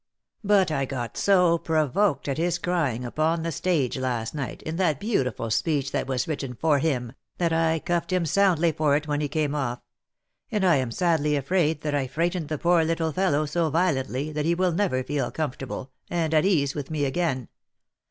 But 0.43 0.71
I 0.71 0.85
got 0.85 1.15
so 1.15 1.59
provoked 1.59 2.27
at 2.27 2.39
his 2.39 2.57
crying 2.57 3.05
upon 3.05 3.43
the 3.43 3.51
stage 3.51 3.99
last 3.99 4.33
night 4.33 4.63
in 4.63 4.77
that 4.77 4.99
beautiful 4.99 5.51
speech 5.51 5.91
that 5.91 6.07
was 6.07 6.27
written 6.27 6.55
for 6.55 6.79
him, 6.79 7.13
that 7.37 7.53
I 7.53 7.77
cuffed 7.77 8.11
him 8.11 8.25
soundly 8.25 8.71
for 8.71 8.95
it 8.95 9.07
when 9.07 9.21
he 9.21 9.27
came 9.27 9.53
off— 9.53 9.79
and 10.51 10.65
I 10.65 10.77
am 10.77 10.89
sadly 10.89 11.35
afraid 11.35 11.81
that 11.81 11.93
I 11.93 12.07
frightened 12.07 12.47
the 12.47 12.57
poor 12.57 12.83
little 12.83 13.11
fellow 13.11 13.45
so 13.45 13.69
violently 13.69 14.31
that 14.31 14.45
he 14.45 14.55
will 14.55 14.71
never 14.71 15.03
feel 15.03 15.29
comfortable, 15.29 15.91
and 16.09 16.33
at 16.33 16.45
his 16.45 16.53
ease 16.53 16.73
with 16.73 16.89
me 16.89 17.05
again. 17.05 17.47